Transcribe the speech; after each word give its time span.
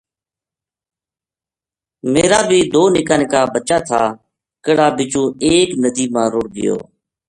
میرا 2.11 2.39
بی 2.49 2.59
دو 2.71 2.83
نکا 2.93 3.15
نکا 3.19 3.41
بچہ 3.53 3.77
تھا 3.87 4.01
کہڑا 4.63 4.87
بِچو 4.97 5.23
ایک 5.45 5.69
ندی 5.83 6.05
ما 6.13 6.23
رُڑھ 6.31 6.51
گیو 6.55 6.77